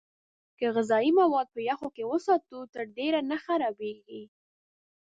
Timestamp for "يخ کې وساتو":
1.69-2.59